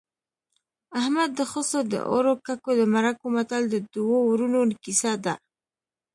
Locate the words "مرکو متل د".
2.93-3.75